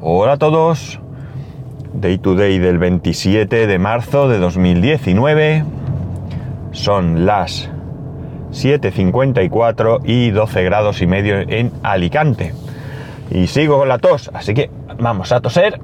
[0.00, 1.00] Hola a todos.
[1.92, 5.64] Day to day del 27 de marzo de 2019.
[6.70, 7.68] Son las
[8.52, 12.54] 7.54 y 12 grados y medio en Alicante.
[13.32, 14.70] Y sigo con la tos, así que
[15.00, 15.80] vamos a toser.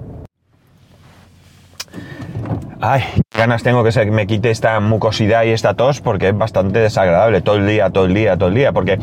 [2.81, 6.39] Ay, qué ganas tengo que se me quite esta mucosidad y esta tos porque es
[6.39, 8.73] bastante desagradable todo el día, todo el día, todo el día.
[8.73, 8.97] Porque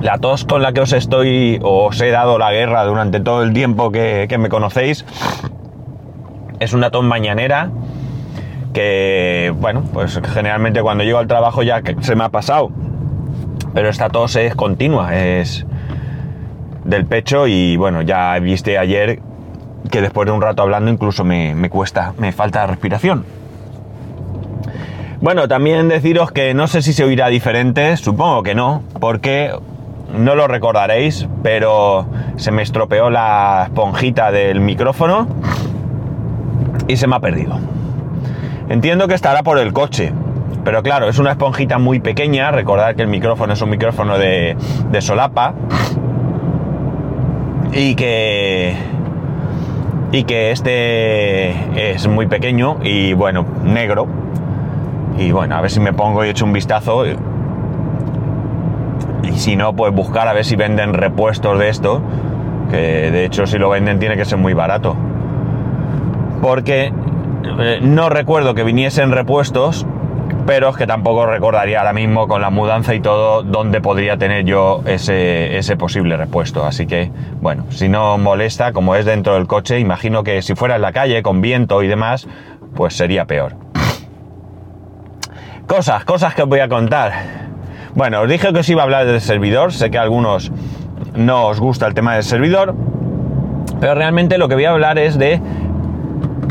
[0.00, 3.42] la tos con la que os estoy, o os he dado la guerra durante todo
[3.42, 5.04] el tiempo que, me conocéis,
[6.60, 7.70] es una tos mañanera
[8.72, 12.70] que, bueno, pues generalmente cuando llego al trabajo ya se me ha pasado.
[13.74, 15.66] Pero esta tos es continua, es
[16.84, 19.20] del pecho y bueno, ya viste ayer
[19.90, 23.24] que después de un rato hablando incluso me, me cuesta, me falta respiración.
[25.20, 29.52] Bueno, también deciros que no sé si se oirá diferente, supongo que no, porque
[30.12, 35.28] no lo recordaréis, pero se me estropeó la esponjita del micrófono
[36.86, 37.58] y se me ha perdido.
[38.68, 40.12] Entiendo que estará por el coche,
[40.64, 44.56] pero claro, es una esponjita muy pequeña, recordad que el micrófono es un micrófono de,
[45.00, 45.54] solapa
[47.72, 48.74] y que
[50.10, 54.06] y que este es muy pequeño y bueno, negro.
[55.18, 57.04] Y bueno, a ver si me pongo y echo un vistazo.
[59.38, 62.02] Si no, pues buscar a ver si venden repuestos de esto.
[62.70, 64.96] Que de hecho si lo venden tiene que ser muy barato.
[66.42, 66.92] Porque
[67.60, 69.86] eh, no recuerdo que viniesen repuestos,
[70.46, 74.44] pero es que tampoco recordaría ahora mismo con la mudanza y todo dónde podría tener
[74.44, 76.64] yo ese, ese posible repuesto.
[76.64, 80.76] Así que, bueno, si no molesta, como es dentro del coche, imagino que si fuera
[80.76, 82.28] en la calle con viento y demás,
[82.74, 83.56] pues sería peor.
[85.66, 87.47] Cosas, cosas que os voy a contar.
[87.98, 90.52] Bueno, os dije que os iba a hablar del servidor, sé que a algunos
[91.16, 92.76] no os gusta el tema del servidor,
[93.80, 95.40] pero realmente lo que voy a hablar es de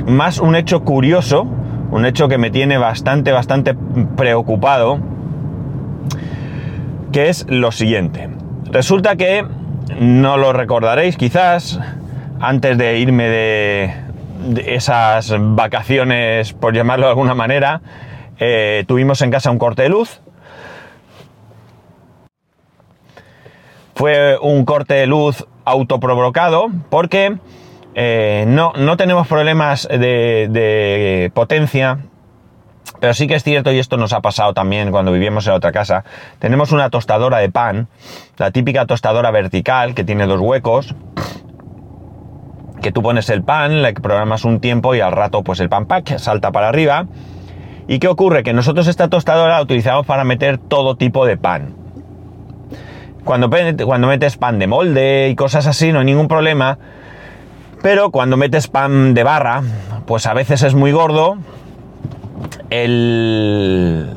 [0.06, 1.48] más un hecho curioso,
[1.90, 3.78] un hecho que me tiene bastante, bastante
[4.18, 5.00] preocupado,
[7.14, 8.28] que es lo siguiente.
[8.70, 9.46] Resulta que,
[10.02, 11.80] no lo recordaréis quizás,
[12.42, 13.94] antes de irme de,
[14.66, 17.80] esas vacaciones, por llamarlo de alguna manera,
[18.38, 20.20] eh, tuvimos en casa un corte de luz.
[23.98, 27.40] Fue un corte de luz autoprovocado porque
[27.96, 31.98] eh, no, no, tenemos problemas de, potencia,
[33.00, 35.72] pero sí que es cierto, y esto nos ha pasado también cuando vivíamos en otra
[35.72, 36.04] casa,
[36.38, 37.88] tenemos una tostadora de pan,
[38.38, 40.94] la típica tostadora vertical que tiene dos huecos,
[42.84, 45.88] que tú pones el pan, le programas un tiempo y al rato pues el pan
[45.88, 47.08] pack salta para arriba.
[47.88, 48.44] ¿Y qué ocurre?
[48.44, 51.87] Que nosotros esta tostadora la utilizamos para meter todo tipo de pan.
[53.28, 53.50] Cuando,
[53.86, 56.80] cuando metes pan de molde y cosas así no hay ningún problema,
[57.82, 59.64] pero cuando metes pan de barra,
[60.06, 61.36] pues a veces es muy gordo.
[62.70, 64.16] El,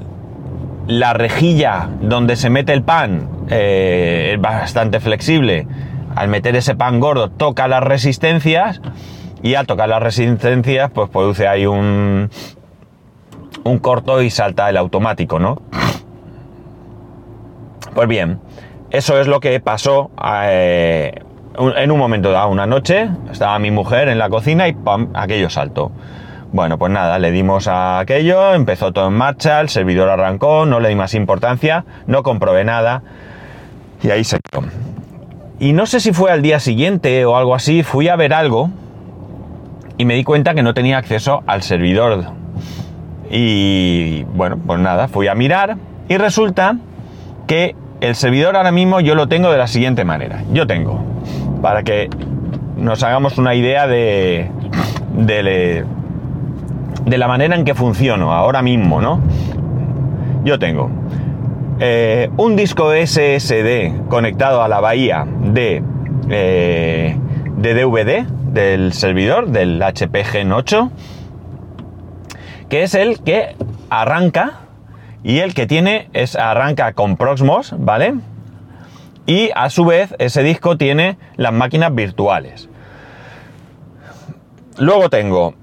[0.86, 5.66] la rejilla donde se mete el pan eh, es bastante flexible.
[6.14, 8.80] Al meter ese pan gordo toca las resistencias
[9.42, 12.30] y al tocar las resistencias pues produce ahí un,
[13.64, 15.62] un corto y salta el automático, ¿no?
[17.92, 18.38] Pues bien,
[18.90, 21.14] eso es lo que pasó eh,
[21.76, 25.10] en un momento dado, una noche, estaba mi mujer en la cocina y ¡pam!
[25.14, 25.92] aquello saltó.
[26.52, 30.80] Bueno, pues nada, le dimos a aquello, empezó todo en marcha, el servidor arrancó, no
[30.80, 33.02] le di más importancia, no comprobé nada
[34.02, 34.64] y ahí se quedó.
[35.60, 38.70] Y no sé si fue al día siguiente o algo así, fui a ver algo
[39.96, 42.24] y me di cuenta que no tenía acceso al servidor.
[43.30, 45.76] Y bueno, pues nada, fui a mirar
[46.08, 46.78] y resulta
[47.46, 50.42] que el servidor ahora mismo yo lo tengo de la siguiente manera.
[50.52, 51.02] Yo tengo,
[51.62, 52.08] para que
[52.76, 54.50] nos hagamos una idea de,
[55.12, 55.84] de,
[57.18, 59.20] la manera en que funciono ahora mismo, ¿no?
[60.44, 60.90] Yo tengo
[61.78, 65.82] eh, un disco SSD conectado a la bahía de,
[66.30, 67.16] eh,
[67.56, 70.90] de DVD del servidor, del HP Gen 8,
[72.70, 73.56] que es el que
[73.90, 74.69] arranca
[75.22, 78.14] y el que tiene es arranca con Proxmos, ¿vale?
[79.26, 82.68] Y a su vez ese disco tiene las máquinas virtuales.
[84.78, 85.54] Luego tengo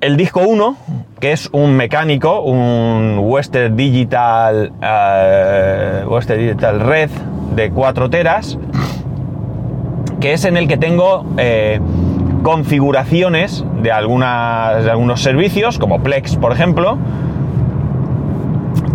[0.00, 0.76] el disco 1,
[1.20, 7.10] que es un mecánico, un Western Digital, uh, Western Digital Red
[7.56, 8.58] de 4 teras,
[10.20, 11.80] que es en el que tengo eh,
[12.42, 16.98] configuraciones de, algunas, de algunos servicios, como Plex, por ejemplo.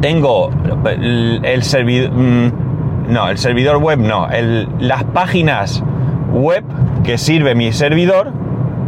[0.04, 0.52] Tengo
[0.86, 2.12] el, servidor...
[2.12, 4.28] No, el servidor web no.
[4.78, 5.82] Las páginas
[6.34, 6.66] web
[7.06, 8.34] que sirve mi servidor,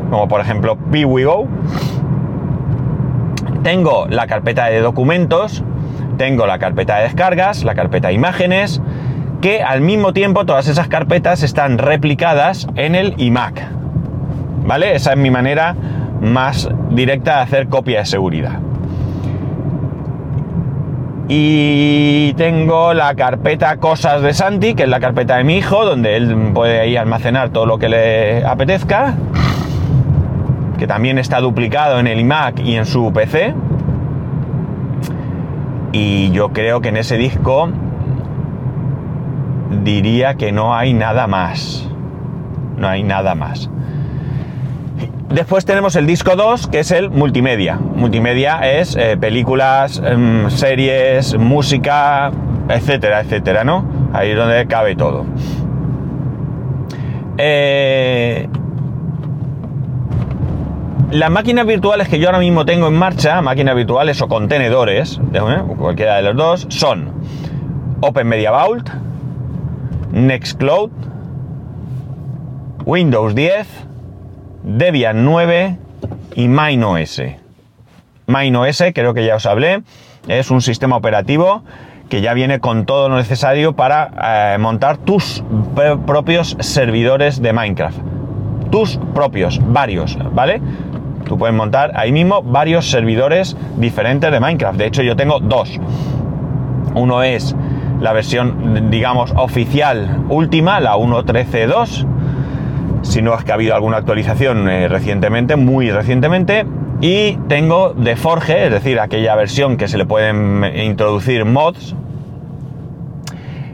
[0.10, 1.48] como por ejemplo PiwiGo.
[3.64, 5.64] Tengo la carpeta de documentos,
[6.18, 8.82] tengo la carpeta de descargas, la carpeta de imágenes,
[9.40, 13.66] que al mismo tiempo todas esas carpetas están replicadas en el iMac.
[14.66, 14.96] ¿Vale?
[14.96, 15.78] Esa es mi manera
[16.20, 18.65] más directa de hacer copia de seguridad.
[21.28, 26.18] Y tengo la carpeta Cosas de Santi, que es la carpeta de mi hijo, donde
[26.18, 29.16] él puede ahí almacenar todo lo que le apetezca.
[30.78, 33.56] Que también está duplicado en el iMac y en su PC.
[35.94, 37.70] Y yo creo que en ese disco
[39.84, 41.90] diría que no hay nada más.
[42.78, 43.70] No hay nada más.
[45.36, 47.76] Después tenemos el disco 2, que es el multimedia.
[47.76, 52.32] Multimedia es eh, películas, em, series, música,
[52.70, 53.84] etcétera, etcétera, ¿no?
[54.14, 55.26] Ahí es donde cabe todo.
[57.38, 58.48] Eh,
[61.12, 65.20] las máquinas virtuales que yo ahora mismo tengo en marcha, máquinas virtuales o contenedores,
[65.78, 67.12] cualquiera de los dos, son
[68.00, 68.90] Open Media Vault,
[70.14, 70.92] Nextcloud,
[72.86, 73.86] Windows 10,
[74.66, 75.78] Debian 9
[76.34, 77.22] y MineOS.
[78.26, 79.84] MineOS, creo que ya os hablé,
[80.28, 81.62] es un sistema operativo
[82.10, 85.44] que ya viene con todo lo necesario para eh, montar tus
[86.08, 87.98] propios servidores de Minecraft.
[88.72, 90.60] Tus propios, varios, ¿vale?
[91.26, 94.80] Tú puedes montar ahí mismo varios servidores diferentes de Minecraft.
[94.80, 95.80] De hecho, yo tengo dos.
[96.96, 97.56] Uno es
[98.00, 102.08] la versión, digamos, oficial última, la 1.13.2
[103.06, 106.66] si no es que ha habido alguna actualización eh, recientemente, muy recientemente.
[107.02, 111.96] Y tengo de Forge, es decir, aquella versión que se le pueden introducir mods,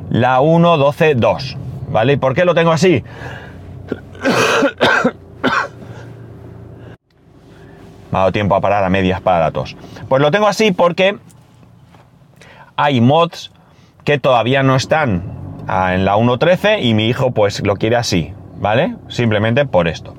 [0.10, 1.57] la 1.12.2.
[1.89, 2.13] ¿Vale?
[2.13, 3.04] ¿Y por qué lo tengo así?
[8.12, 9.77] Me ha dado tiempo a parar a medias para la tos.
[10.10, 11.18] Pues lo tengo así porque
[12.75, 13.51] hay mods
[14.04, 15.24] que todavía no están
[15.68, 18.34] ah, en la 1.13 y mi hijo pues lo quiere así.
[18.62, 18.96] ¿Vale?
[19.10, 20.13] Simplemente por esto.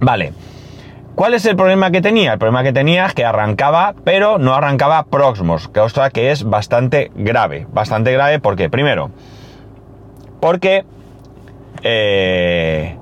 [0.00, 0.32] Vale.
[1.14, 2.32] ¿Cuál es el problema que tenía?
[2.32, 7.12] El problema que tenía es que arrancaba, pero no arrancaba Proxmos, cosa que es bastante
[7.14, 7.66] grave.
[7.72, 9.10] Bastante grave porque, primero,
[10.40, 10.84] porque...
[11.82, 12.96] Eh,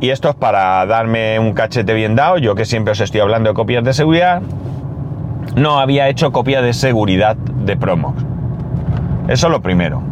[0.00, 3.50] y esto es para darme un cachete bien dado, yo que siempre os estoy hablando
[3.50, 4.42] de copias de seguridad,
[5.54, 8.22] no había hecho copia de seguridad de Promox.
[9.28, 10.09] Eso es lo primero.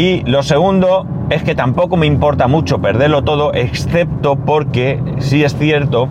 [0.00, 5.54] Y lo segundo es que tampoco me importa mucho perderlo todo, excepto porque sí es
[5.54, 6.08] cierto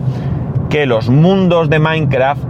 [0.68, 2.40] que los mundos de Minecraft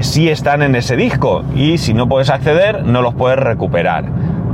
[0.00, 4.06] sí están en ese disco y si no puedes acceder no los puedes recuperar.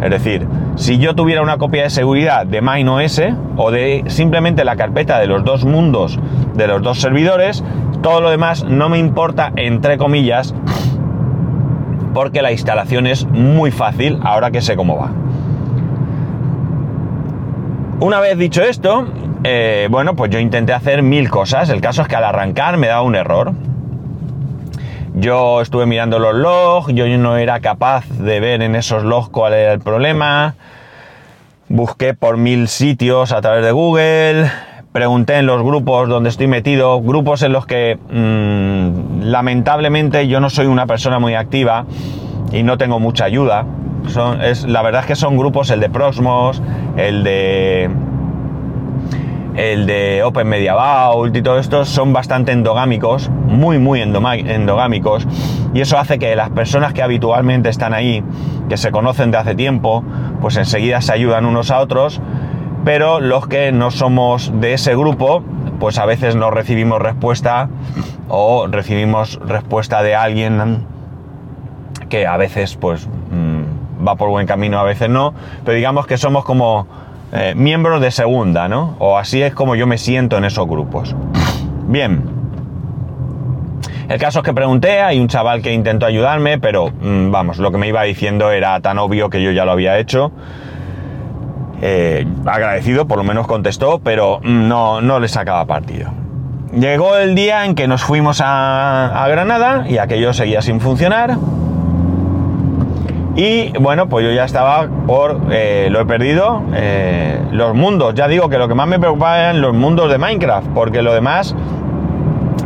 [0.02, 3.20] Es decir, si yo tuviera una copia de seguridad de MineOS
[3.56, 6.18] o de simplemente la carpeta de los dos mundos
[6.54, 7.62] de los dos servidores,
[8.02, 10.52] todo lo demás no me importa entre comillas
[12.12, 15.23] porque la instalación es muy fácil ahora que sé cómo va.
[18.00, 19.06] Una vez dicho esto,
[19.44, 21.70] eh, bueno, pues yo intenté hacer mil cosas.
[21.70, 23.52] El caso es que al arrancar me daba un error.
[25.14, 29.54] Yo estuve mirando los logs, yo no era capaz de ver en esos logs cuál
[29.54, 30.56] era el problema.
[31.68, 34.50] Busqué por mil sitios a través de Google.
[34.90, 40.50] Pregunté en los grupos donde estoy metido, grupos en los que mm, lamentablemente yo no
[40.50, 41.86] soy una persona muy activa
[42.52, 43.64] y no tengo mucha ayuda
[44.42, 46.62] es, la verdad es que son grupos, el de Prosmos,
[46.96, 47.90] el de
[49.56, 55.26] el de Open Media Vault y todo esto son bastante endogámicos, muy muy endogámicos,
[55.72, 58.24] y eso hace que las personas que habitualmente están ahí,
[58.68, 60.02] que se conocen de hace tiempo,
[60.40, 62.20] pues enseguida se ayudan unos a otros,
[62.84, 65.42] pero los que no somos de ese grupo,
[65.78, 67.68] pues a veces no recibimos respuesta
[68.28, 70.84] o recibimos respuesta de alguien
[72.08, 73.08] que a veces pues
[74.06, 75.34] va por buen camino, a veces no,
[75.64, 76.86] pero digamos que somos como
[77.32, 78.96] eh, miembros de segunda, ¿no?
[78.98, 81.16] O así es como yo me siento en esos grupos.
[81.88, 82.22] Bien.
[84.08, 87.72] El caso es que pregunté, hay un chaval que intentó ayudarme, pero mm, vamos, lo
[87.72, 90.30] que me iba diciendo era tan obvio que yo ya lo había hecho.
[91.82, 96.12] Eh, agradecido, por lo menos contestó, pero mm, no, no le sacaba partido.
[96.72, 101.36] Llegó el día en que nos fuimos a, a Granada y aquello seguía sin funcionar.
[103.36, 108.14] Y bueno, pues yo ya estaba por, eh, lo he perdido, eh, los mundos.
[108.14, 111.12] Ya digo que lo que más me preocupaba eran los mundos de Minecraft, porque lo
[111.12, 111.54] demás,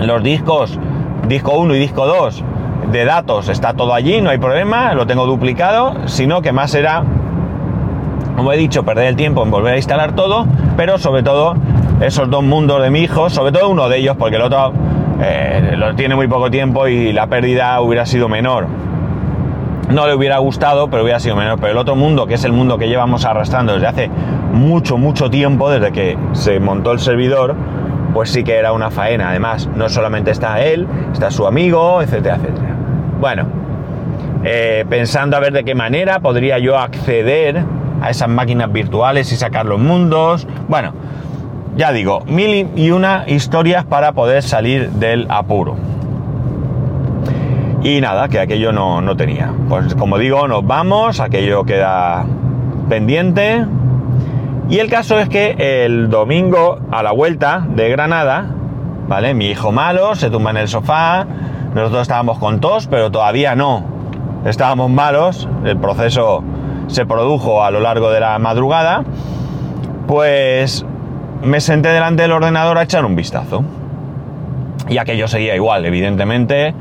[0.00, 0.78] los discos,
[1.26, 2.44] disco 1 y disco 2
[2.92, 7.02] de datos, está todo allí, no hay problema, lo tengo duplicado, sino que más era
[8.38, 10.46] como he dicho, perder el tiempo en volver a instalar todo,
[10.76, 11.56] pero sobre todo
[12.00, 14.72] esos dos mundos de mi hijo, sobre todo uno de ellos, porque el otro
[15.20, 18.68] eh, lo tiene muy poco tiempo y la pérdida hubiera sido menor.
[19.90, 21.58] No le hubiera gustado, pero hubiera sido menor.
[21.58, 24.10] Pero el otro mundo, que es el mundo que llevamos arrastrando desde hace
[24.52, 27.56] mucho, mucho tiempo, desde que se montó el servidor,
[28.12, 29.30] pues sí que era una faena.
[29.30, 32.74] Además, no solamente está él, está su amigo, etcétera, etcétera.
[33.18, 33.46] Bueno,
[34.44, 37.64] eh, pensando a ver de qué manera podría yo acceder
[38.02, 40.46] a esas máquinas virtuales y sacar los mundos.
[40.68, 40.92] Bueno,
[41.76, 45.76] ya digo, mil y una historias para poder salir del apuro.
[47.82, 49.52] Y nada, que aquello no, no tenía.
[49.68, 52.24] Pues como digo, nos vamos, aquello queda
[52.88, 53.64] pendiente.
[54.68, 58.46] Y el caso es que el domingo a la vuelta de Granada,
[59.06, 59.32] ¿vale?
[59.32, 61.26] Mi hijo malo se tumba en el sofá,
[61.74, 63.84] nosotros estábamos con tos, pero todavía no.
[64.44, 66.42] Estábamos malos, el proceso
[66.88, 69.04] se produjo a lo largo de la madrugada.
[70.06, 70.84] Pues
[71.42, 73.62] me senté delante del ordenador a echar un vistazo.
[74.88, 76.74] Y aquello seguía igual, evidentemente.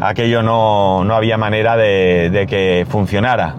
[0.00, 3.54] Aquello no, no había manera de, que funcionara.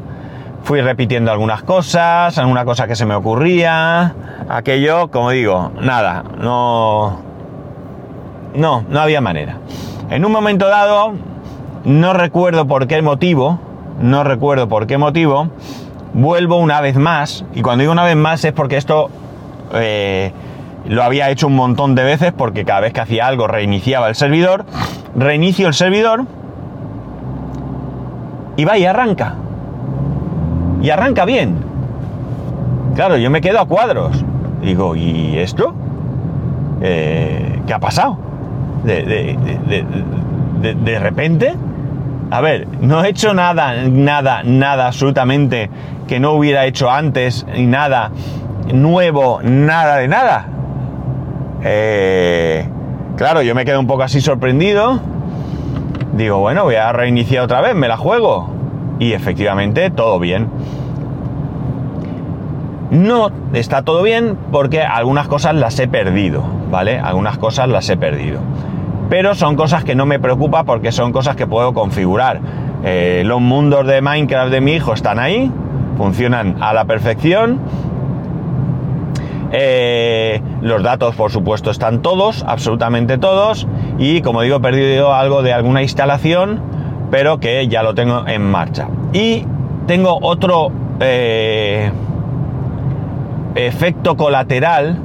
[0.64, 4.14] Fui repitiendo algunas cosas, alguna cosa que se me ocurría.
[4.48, 7.22] Aquello, como digo, nada, no.
[8.56, 9.58] No, no había manera.
[10.10, 11.14] En un momento dado,
[11.84, 13.60] no recuerdo por qué motivo,
[14.02, 15.50] no recuerdo por qué motivo,
[16.14, 19.10] vuelvo una vez más, y cuando digo una vez más es porque esto
[19.74, 20.32] eh,
[20.90, 24.16] lo había hecho un montón de veces porque cada vez que hacía algo reiniciaba el
[24.16, 24.66] servidor,
[25.16, 26.26] reinicio el servidor
[28.58, 29.36] y va y arranca.
[30.82, 31.58] Y arranca bien.
[32.96, 34.26] Claro, yo me quedo a cuadros.
[34.64, 35.76] Digo, ¿y esto?
[36.82, 38.18] Eh, ¿Qué ha pasado?
[38.84, 39.38] De, de,
[40.60, 41.54] de, de, repente.
[42.32, 45.70] A ver, no he hecho nada, nada, nada, absolutamente
[46.08, 48.12] que no hubiera hecho antes, y nada
[48.74, 50.48] nuevo, nada de nada.
[51.64, 52.68] Eh,
[53.18, 55.00] claro, yo me quedo un poco así sorprendido.
[56.14, 58.50] Digo, bueno, voy a reiniciar otra vez, me la juego.
[59.00, 60.50] Y efectivamente, todo bien.
[62.92, 66.98] No está todo bien porque algunas cosas las he perdido, ¿vale?
[66.98, 68.40] Algunas cosas las he perdido.
[69.10, 72.40] Pero son cosas que no me preocupa porque son cosas que puedo configurar.
[72.84, 75.52] Eh, los mundos de Minecraft de mi hijo están ahí,
[75.98, 77.60] funcionan a la perfección
[79.52, 83.68] eh, los datos, por supuesto, están todos, absolutamente todos.
[83.98, 86.62] Y como digo, he perdido algo de alguna instalación,
[87.12, 88.88] pero que ya lo tengo en marcha.
[89.14, 89.46] Y
[89.88, 91.92] tengo otro eh,
[93.56, 95.00] efecto colateral,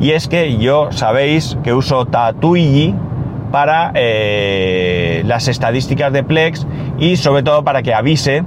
[0.00, 2.94] y es que yo sabéis que uso Tatuigi
[3.52, 6.66] para eh, las estadísticas de Plex
[6.98, 8.42] y sobre todo para que avise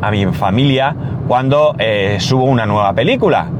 [0.00, 0.96] a mi familia
[1.26, 1.74] cuando
[2.18, 3.50] subo una nueva película.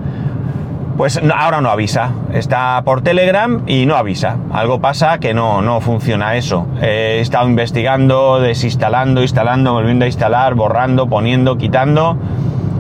[0.99, 2.11] Pues ahora no avisa.
[2.33, 4.37] Está por Telegram y no avisa.
[4.50, 6.67] Algo pasa que no, no funciona eso.
[6.83, 12.17] He estado investigando, desinstalando, instalando, volviendo a instalar, borrando, poniendo, quitando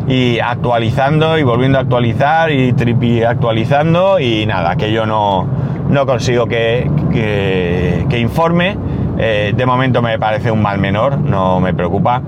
[0.08, 5.46] y actualizando y volviendo a actualizar y tripi actualizando y nada, que yo no,
[5.88, 8.76] no consigo que, que, informe.
[9.16, 12.20] Eh, de momento me parece un mal menor, no me preocupa.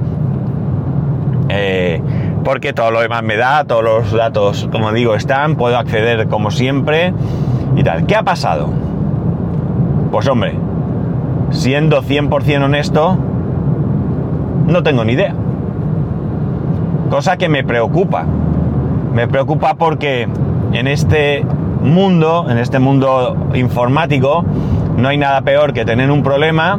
[1.48, 2.00] Eh,
[2.44, 6.50] porque todo lo demás me da, todos los datos, como digo, están, puedo acceder como
[6.50, 7.12] siempre
[7.76, 8.06] y tal.
[8.06, 8.68] ¿Qué ha pasado?
[10.10, 10.54] Pues hombre,
[11.50, 13.16] siendo 100% honesto,
[14.66, 15.34] no tengo ni idea.
[17.10, 18.24] Cosa que me preocupa.
[19.12, 20.28] Me preocupa porque
[20.72, 21.44] en este
[21.82, 24.44] mundo, en este mundo informático,
[24.96, 26.78] no hay nada peor que tener un problema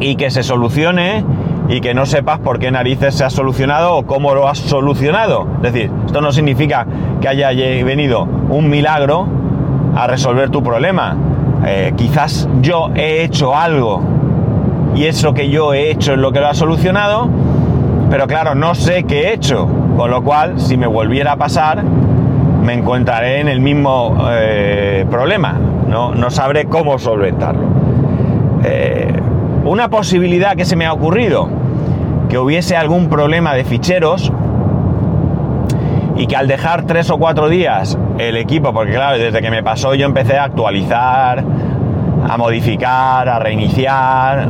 [0.00, 1.24] y que se solucione
[1.70, 5.46] y que no sepas por qué narices se ha solucionado o cómo lo has solucionado.
[5.62, 6.84] Es decir, esto no significa
[7.20, 7.48] que haya
[7.84, 9.26] venido un milagro
[9.94, 11.16] a resolver tu problema.
[11.64, 14.02] Eh, quizás yo he hecho algo
[14.96, 17.28] y eso que yo he hecho es lo que lo ha solucionado,
[18.10, 21.84] pero claro, no sé qué he hecho, con lo cual si me volviera a pasar,
[21.84, 25.54] me encontraré en el mismo eh, problema,
[25.86, 27.62] no, no, sabré cómo solventarlo.
[28.64, 29.12] Eh,
[29.64, 31.48] una posibilidad que se me ha ocurrido,
[32.30, 34.32] que hubiese algún problema de ficheros
[36.16, 39.62] y que al dejar tres o cuatro días el equipo, porque claro, desde que me
[39.62, 41.44] pasó yo empecé a actualizar,
[42.28, 44.48] a modificar, a reiniciar,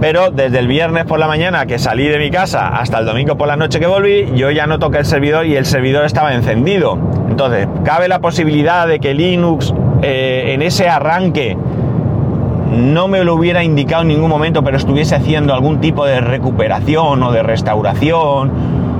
[0.00, 3.36] pero desde el viernes por la mañana que salí de mi casa hasta el domingo
[3.36, 6.32] por la noche que volví, yo ya no toqué el servidor y el servidor estaba
[6.34, 6.98] encendido.
[7.28, 11.56] Entonces, cabe la posibilidad de que Linux eh, en ese arranque
[12.70, 17.22] no me lo hubiera indicado en ningún momento, pero estuviese haciendo algún tipo de recuperación
[17.22, 18.50] o de restauración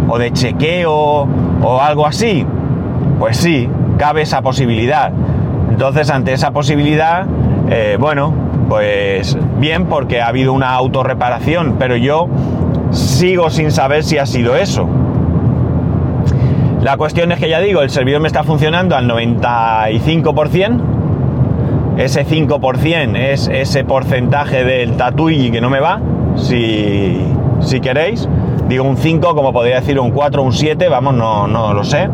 [0.09, 1.29] o de chequeo
[1.63, 2.47] o algo así,
[3.19, 5.13] pues sí, cabe esa posibilidad.
[5.71, 7.27] Entonces, ante esa posibilidad,
[7.69, 8.33] eh, bueno,
[8.69, 12.29] pues bien, porque ha habido una autorreparación, pero yo
[12.91, 14.89] sigo sin saber si ha sido eso.
[16.83, 20.98] La cuestión es que ya digo, el servidor me está funcionando al 95%.
[21.99, 26.01] Ese 5% es ese porcentaje del Tatui que no me va,
[26.37, 27.21] si,
[27.59, 28.29] si queréis.
[28.69, 32.09] Digo un 5, como podría decir un 4 un 7, vamos, no, no lo sé.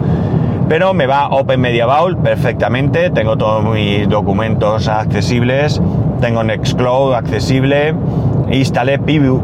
[0.71, 5.83] Pero me va Open Media Vault perfectamente, tengo todos mis documentos accesibles,
[6.19, 7.95] tengo Nextcloud accesible,
[8.51, 9.43] instalé Piwigo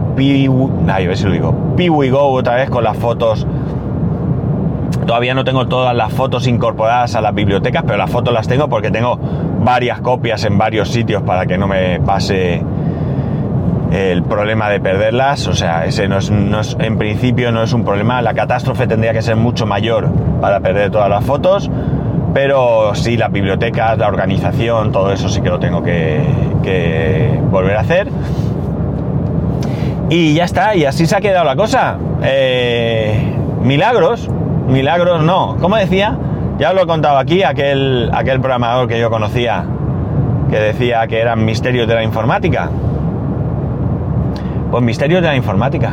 [2.30, 3.47] otra vez con las fotos
[5.11, 8.68] Todavía no tengo todas las fotos incorporadas a las bibliotecas, pero las fotos las tengo
[8.68, 9.18] porque tengo
[9.61, 12.62] varias copias en varios sitios para que no me pase
[13.93, 15.47] el problema de perderlas.
[15.49, 16.31] O sea, ese no es,
[16.79, 18.23] en principio no es un problema.
[18.23, 20.09] La catástrofe tendría que ser mucho mayor
[20.40, 21.71] para perder todas las fotos.
[22.33, 27.81] Pero sí, las bibliotecas, la organización, todo eso sí que lo tengo que, volver a
[27.81, 28.09] hacer.
[30.09, 31.97] Y ya está, y así se ha quedado la cosa.
[32.23, 34.29] Eh, milagros,
[34.69, 35.57] milagros no.
[35.61, 36.17] Como decía,
[36.61, 39.64] ya os lo he contado aquí, aquel, aquel programador que yo conocía,
[40.50, 42.69] que decía que eran misterios de la informática.
[44.71, 45.93] Pues misterios de la informática.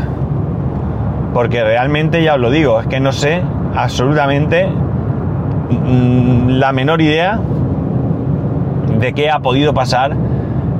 [1.33, 3.41] Porque realmente, ya os lo digo, es que no sé
[3.77, 7.39] absolutamente mm, la menor idea
[8.99, 10.17] de qué ha podido pasar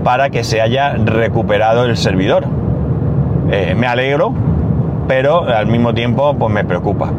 [0.03, 2.43] para que se haya recuperado el servidor.
[3.49, 4.33] Eh, me alegro,
[5.07, 7.09] pero al mismo tiempo pues me preocupa.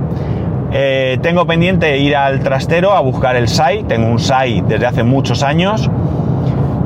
[0.71, 3.85] Eh, tengo pendiente ir al trastero a buscar el SAI.
[3.85, 5.91] Tengo un SAI desde hace muchos años.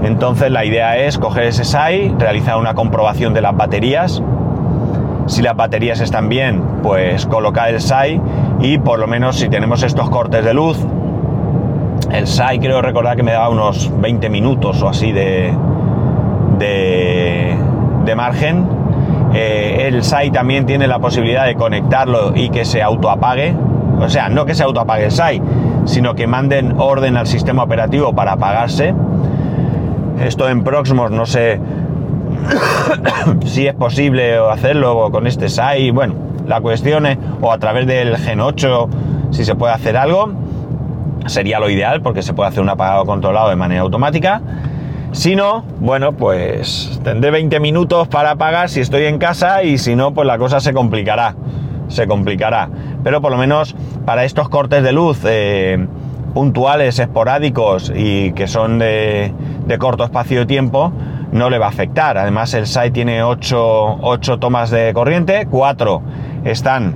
[0.02, 4.22] Entonces la idea es coger ese SAI, realizar una comprobación de las baterías.
[5.26, 8.20] Si las baterías están bien, pues colocar el SAI
[8.60, 10.76] y por lo menos si tenemos estos cortes de luz,
[12.10, 15.54] el SAI creo recordar que me daba unos 20 minutos o así de,
[16.58, 18.66] de, margen.
[19.32, 23.54] Eh, el SAI también tiene la posibilidad de conectarlo y que se autoapague,
[24.02, 25.40] o sea, no que se autoapague el SAI,
[25.84, 28.94] sino que manden orden al sistema operativo para apagarse.
[30.20, 31.60] Esto en Proxmos no sé
[33.44, 35.90] si es posible hacerlo con este SAI.
[35.90, 36.14] Bueno,
[36.46, 38.88] la cuestión es, o a través del Gen 8,
[39.30, 40.32] si se puede hacer algo,
[41.26, 44.40] sería lo ideal porque se puede hacer un apagado controlado de manera automática.
[45.12, 49.94] Si no, bueno, pues tendré 20 minutos para apagar si estoy en casa y si
[49.94, 51.34] no, pues la cosa se complicará.
[51.92, 52.70] Se complicará.
[53.04, 53.76] Pero por lo menos
[54.06, 55.86] para estos cortes de luz eh,
[56.32, 59.32] puntuales, esporádicos y que son de,
[59.78, 60.92] corto espacio de tiempo,
[61.32, 62.18] no le va a afectar.
[62.18, 63.98] Además, el SAI tiene 8,
[64.40, 66.02] tomas de corriente, 4
[66.44, 66.94] están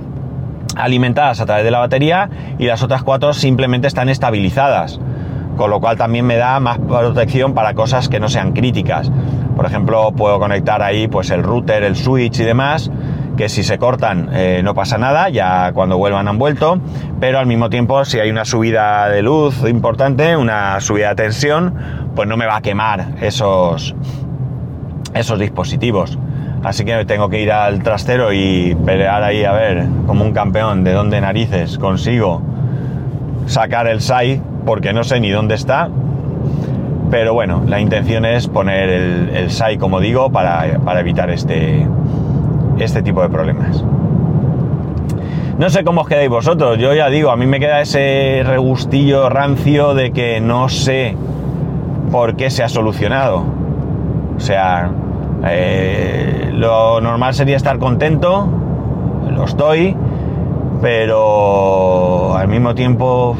[0.75, 2.29] alimentadas a través de la batería
[2.59, 4.99] y las otras 4 simplemente están estabilizadas.
[5.55, 9.11] Con lo cual también me da más protección para cosas que no sean críticas.
[9.55, 12.91] Por ejemplo, puedo conectar ahí pues el router, el switch y demás
[13.37, 16.79] que si se cortan eh, no pasa nada, ya cuando vuelvan han vuelto,
[17.19, 21.73] pero al mismo tiempo si hay una subida de luz importante, una subida de tensión,
[22.15, 23.95] pues no me va a quemar esos,
[25.13, 26.17] esos dispositivos.
[26.63, 30.83] Así que tengo que ir al trastero y pelear ahí a ver, como un campeón,
[30.83, 32.41] de dónde narices consigo
[33.45, 35.89] sacar el SAI, porque no sé ni dónde está.
[37.11, 41.87] Pero bueno, la intención es poner el, el SAI, como digo, para, para evitar este,
[42.79, 43.83] este tipo de problemas.
[45.57, 49.27] No sé cómo os quedáis vosotros, yo ya digo, a mí me queda ese regustillo
[49.27, 51.15] rancio de que no sé
[52.11, 53.43] por qué se ha solucionado.
[54.35, 54.91] O sea,
[55.47, 58.47] eh, lo normal sería estar contento,
[59.31, 59.95] lo estoy,
[60.81, 63.35] pero al mismo tiempo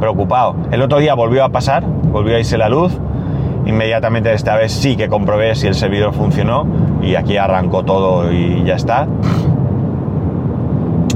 [0.00, 0.56] preocupado.
[0.72, 2.98] El otro día volvió a pasar, volvió a irse la luz
[3.66, 6.66] Inmediatamente esta vez sí que comprobé si el servidor funcionó
[7.02, 9.06] y aquí arrancó todo y ya está.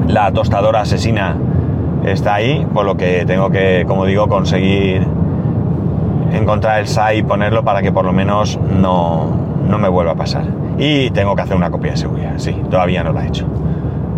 [0.06, 1.36] La tostadora asesina
[2.04, 5.06] está ahí, por lo que tengo que, como digo, conseguir
[6.32, 9.30] encontrar el SAI y ponerlo para que por lo menos no,
[9.68, 10.44] no me vuelva a pasar.
[10.78, 13.46] Y tengo que hacer una copia de seguridad, sí, todavía no la he hecho.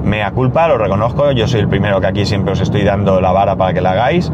[0.05, 3.33] Mea culpa, lo reconozco, yo soy el primero que aquí siempre os estoy dando la
[3.33, 4.31] vara para que la hagáis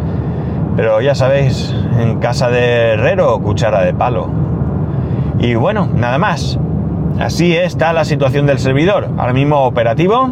[0.76, 4.28] pero ya sabéis, en casa de herrero, cuchara de palo.
[5.38, 6.58] Y bueno, nada más.
[7.18, 9.08] Así está la situación del servidor.
[9.16, 10.30] Ahora mismo operativo.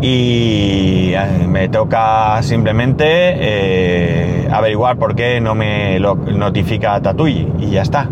[0.00, 7.70] y eh, me toca simplemente eh, averiguar por qué no me lo notifica Tatuy y
[7.70, 8.08] ya está.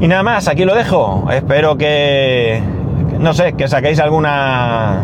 [0.00, 1.26] Y nada más, aquí lo dejo.
[1.32, 2.60] Espero que,
[3.18, 5.00] no sé, que saquéis alguna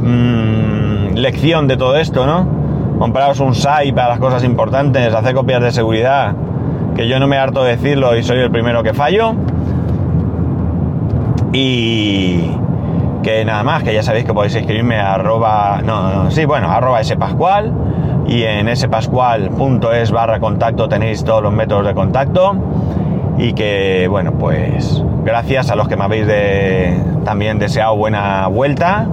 [0.00, 2.46] mm, lección de todo esto, ¿no?
[2.98, 6.34] Compraros un SAI para las cosas importantes, hacer copias de seguridad,
[6.96, 9.34] que yo no me harto de decirlo y soy el primero que fallo.
[11.52, 12.50] Y
[13.22, 16.70] que nada más, que ya sabéis que podéis escribirme a arroba, no, no sí, bueno,
[16.70, 17.72] arroba spascual
[18.26, 22.56] y en spascual.es barra contacto tenéis todos los métodos de contacto
[23.38, 29.06] y que, bueno, pues gracias a los que me habéis de, también deseado buena vuelta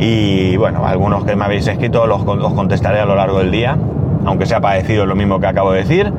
[0.00, 3.76] y, bueno, algunos que me habéis escrito los, os contestaré a lo largo del día,
[4.24, 6.12] aunque sea parecido lo mismo que acabo de decir.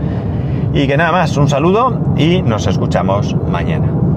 [0.74, 4.01] Y que nada más, un saludo y nos escuchamos mañana.